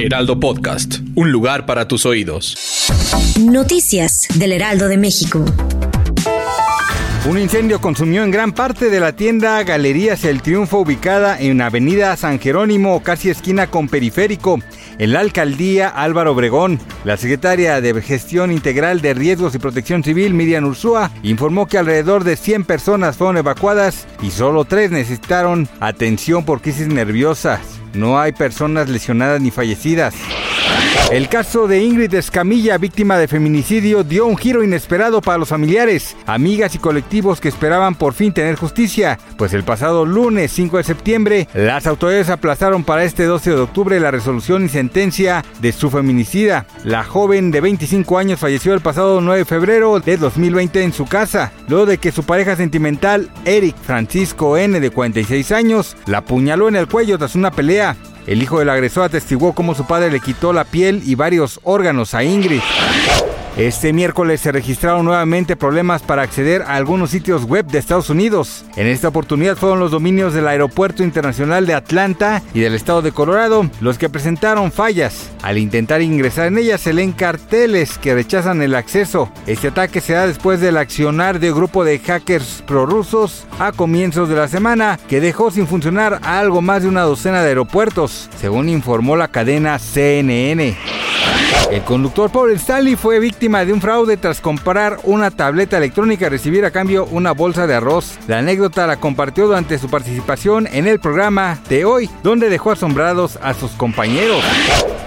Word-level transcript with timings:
Heraldo 0.00 0.38
Podcast, 0.38 1.00
un 1.16 1.32
lugar 1.32 1.66
para 1.66 1.88
tus 1.88 2.06
oídos. 2.06 2.88
Noticias 3.40 4.28
del 4.36 4.52
Heraldo 4.52 4.86
de 4.86 4.96
México. 4.96 5.44
Un 7.28 7.36
incendio 7.36 7.80
consumió 7.80 8.22
en 8.22 8.30
gran 8.30 8.52
parte 8.52 8.90
de 8.90 9.00
la 9.00 9.16
tienda 9.16 9.60
Galerías 9.64 10.24
El 10.24 10.40
Triunfo 10.40 10.78
ubicada 10.78 11.38
en 11.40 11.60
Avenida 11.60 12.16
San 12.16 12.38
Jerónimo, 12.38 13.02
casi 13.02 13.28
esquina 13.28 13.66
con 13.66 13.88
Periférico, 13.88 14.60
en 14.98 15.12
la 15.12 15.18
alcaldía 15.18 15.88
Álvaro 15.88 16.30
Obregón. 16.30 16.78
La 17.04 17.16
secretaria 17.16 17.80
de 17.80 18.00
Gestión 18.00 18.52
Integral 18.52 19.00
de 19.00 19.14
Riesgos 19.14 19.56
y 19.56 19.58
Protección 19.58 20.04
Civil, 20.04 20.32
Miriam 20.32 20.64
Ursúa, 20.64 21.10
informó 21.24 21.66
que 21.66 21.76
alrededor 21.76 22.22
de 22.22 22.36
100 22.36 22.64
personas 22.64 23.16
fueron 23.16 23.36
evacuadas 23.36 24.06
y 24.22 24.30
solo 24.30 24.64
tres 24.64 24.92
necesitaron 24.92 25.68
atención 25.80 26.44
por 26.44 26.62
crisis 26.62 26.86
nerviosas. 26.86 27.77
No 27.94 28.20
hay 28.20 28.32
personas 28.32 28.88
lesionadas 28.88 29.40
ni 29.40 29.50
fallecidas. 29.50 30.14
El 31.10 31.30
caso 31.30 31.68
de 31.68 31.82
Ingrid 31.82 32.12
Escamilla, 32.12 32.76
víctima 32.76 33.16
de 33.16 33.28
feminicidio, 33.28 34.04
dio 34.04 34.26
un 34.26 34.36
giro 34.36 34.62
inesperado 34.62 35.22
para 35.22 35.38
los 35.38 35.48
familiares, 35.48 36.14
amigas 36.26 36.74
y 36.74 36.78
colectivos 36.78 37.40
que 37.40 37.48
esperaban 37.48 37.94
por 37.94 38.12
fin 38.12 38.34
tener 38.34 38.56
justicia, 38.56 39.18
pues 39.38 39.54
el 39.54 39.64
pasado 39.64 40.04
lunes 40.04 40.52
5 40.52 40.76
de 40.76 40.84
septiembre 40.84 41.48
las 41.54 41.86
autoridades 41.86 42.28
aplazaron 42.28 42.84
para 42.84 43.04
este 43.04 43.24
12 43.24 43.52
de 43.52 43.56
octubre 43.56 43.98
la 44.00 44.10
resolución 44.10 44.66
y 44.66 44.68
sentencia 44.68 45.42
de 45.62 45.72
su 45.72 45.88
feminicida. 45.88 46.66
La 46.84 47.04
joven 47.04 47.52
de 47.52 47.62
25 47.62 48.18
años 48.18 48.38
falleció 48.38 48.74
el 48.74 48.82
pasado 48.82 49.22
9 49.22 49.38
de 49.38 49.44
febrero 49.46 50.00
de 50.00 50.18
2020 50.18 50.82
en 50.82 50.92
su 50.92 51.06
casa, 51.06 51.52
luego 51.68 51.86
de 51.86 51.96
que 51.96 52.12
su 52.12 52.24
pareja 52.24 52.54
sentimental, 52.54 53.30
Eric 53.46 53.76
Francisco 53.78 54.58
N, 54.58 54.78
de 54.78 54.90
46 54.90 55.52
años, 55.52 55.96
la 56.04 56.18
apuñaló 56.18 56.68
en 56.68 56.76
el 56.76 56.86
cuello 56.86 57.16
tras 57.16 57.34
una 57.34 57.50
pelea. 57.50 57.96
El 58.28 58.42
hijo 58.42 58.58
del 58.58 58.68
agresor 58.68 59.04
atestiguó 59.04 59.54
cómo 59.54 59.74
su 59.74 59.86
padre 59.86 60.10
le 60.10 60.20
quitó 60.20 60.52
la 60.52 60.64
piel 60.64 61.00
y 61.06 61.14
varios 61.14 61.60
órganos 61.62 62.12
a 62.12 62.22
Ingrid. 62.22 62.60
Este 63.58 63.92
miércoles 63.92 64.40
se 64.40 64.52
registraron 64.52 65.04
nuevamente 65.04 65.56
problemas 65.56 66.02
para 66.02 66.22
acceder 66.22 66.62
a 66.62 66.76
algunos 66.76 67.10
sitios 67.10 67.42
web 67.44 67.66
de 67.66 67.78
Estados 67.78 68.08
Unidos. 68.08 68.64
En 68.76 68.86
esta 68.86 69.08
oportunidad 69.08 69.56
fueron 69.56 69.80
los 69.80 69.90
dominios 69.90 70.32
del 70.32 70.46
Aeropuerto 70.46 71.02
Internacional 71.02 71.66
de 71.66 71.74
Atlanta 71.74 72.40
y 72.54 72.60
del 72.60 72.76
Estado 72.76 73.02
de 73.02 73.10
Colorado 73.10 73.68
los 73.80 73.98
que 73.98 74.08
presentaron 74.08 74.70
fallas. 74.70 75.32
Al 75.42 75.58
intentar 75.58 76.02
ingresar 76.02 76.46
en 76.46 76.58
ellas 76.58 76.82
se 76.82 76.92
leen 76.92 77.10
carteles 77.10 77.98
que 77.98 78.14
rechazan 78.14 78.62
el 78.62 78.76
acceso. 78.76 79.28
Este 79.48 79.68
ataque 79.68 80.00
se 80.00 80.12
da 80.12 80.28
después 80.28 80.60
del 80.60 80.76
accionar 80.76 81.40
de 81.40 81.50
un 81.50 81.58
grupo 81.58 81.82
de 81.82 81.98
hackers 81.98 82.62
prorrusos 82.64 83.44
a 83.58 83.72
comienzos 83.72 84.28
de 84.28 84.36
la 84.36 84.46
semana 84.46 85.00
que 85.08 85.20
dejó 85.20 85.50
sin 85.50 85.66
funcionar 85.66 86.20
a 86.22 86.38
algo 86.38 86.62
más 86.62 86.82
de 86.82 86.88
una 86.88 87.02
docena 87.02 87.42
de 87.42 87.48
aeropuertos, 87.48 88.30
según 88.40 88.68
informó 88.68 89.16
la 89.16 89.26
cadena 89.26 89.80
CNN. 89.80 90.76
El 91.70 91.82
conductor 91.82 92.30
Paul 92.30 92.52
Stanley 92.52 92.96
fue 92.96 93.18
víctima 93.18 93.64
de 93.64 93.72
un 93.72 93.80
fraude 93.80 94.16
tras 94.16 94.40
comprar 94.40 94.98
una 95.04 95.30
tableta 95.30 95.76
electrónica 95.76 96.26
y 96.26 96.28
recibir 96.30 96.64
a 96.64 96.70
cambio 96.70 97.04
una 97.06 97.32
bolsa 97.32 97.66
de 97.66 97.74
arroz. 97.74 98.18
La 98.26 98.38
anécdota 98.38 98.86
la 98.86 98.98
compartió 98.98 99.46
durante 99.46 99.78
su 99.78 99.88
participación 99.88 100.66
en 100.66 100.86
el 100.86 100.98
programa 100.98 101.60
de 101.68 101.84
hoy, 101.84 102.08
donde 102.22 102.48
dejó 102.48 102.70
asombrados 102.70 103.38
a 103.42 103.52
sus 103.52 103.72
compañeros. 103.72 104.42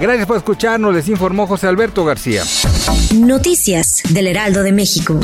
Gracias 0.00 0.26
por 0.26 0.36
escucharnos, 0.36 0.94
les 0.94 1.08
informó 1.08 1.46
José 1.46 1.66
Alberto 1.66 2.04
García. 2.04 2.42
Noticias 3.14 4.02
del 4.10 4.26
Heraldo 4.26 4.62
de 4.62 4.72
México. 4.72 5.18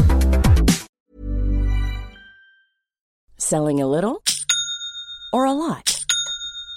Selling 3.36 3.82
a 3.82 3.86
little 3.86 4.22
or 5.32 5.46
a 5.46 5.52
lot? 5.52 5.95